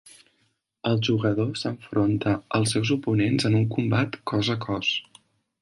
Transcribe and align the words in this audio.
El 0.91 0.95
jugador 1.07 1.51
s'enfronta 1.63 2.35
als 2.61 2.75
seus 2.77 2.95
oponents 2.97 3.49
en 3.51 3.61
un 3.63 3.71
combat 3.79 4.21
cos 4.33 4.55
a 4.57 4.61
cos. 4.69 4.91